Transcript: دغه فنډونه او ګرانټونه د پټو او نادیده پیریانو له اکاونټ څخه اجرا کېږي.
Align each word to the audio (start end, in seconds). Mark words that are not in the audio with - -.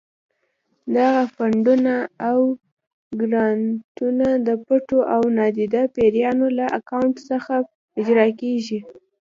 دغه 0.95 1.23
فنډونه 1.35 1.93
او 2.29 2.39
ګرانټونه 3.21 4.27
د 4.47 4.49
پټو 4.65 4.99
او 5.15 5.21
نادیده 5.37 5.83
پیریانو 5.95 6.47
له 6.57 6.65
اکاونټ 6.79 7.15
څخه 7.29 7.53
اجرا 7.99 8.27
کېږي. 8.41 8.79